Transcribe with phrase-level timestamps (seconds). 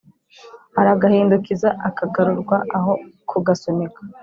[0.79, 2.93] aragahindukiza akagarurwa aho
[3.29, 3.99] kugasunika